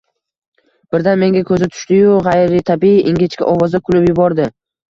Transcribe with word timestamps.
Birdan 0.95 1.19
menga 1.25 1.43
ko‘zi 1.51 1.69
tushdi-yu, 1.75 2.17
g‘ayritabiiy, 2.29 2.99
ingichka 3.13 3.49
ovozda 3.55 3.87
kulib 3.91 4.09
yubordi. 4.11 4.53